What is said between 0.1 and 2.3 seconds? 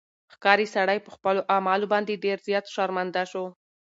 ښکاري سړی په خپلو اعمالو باندې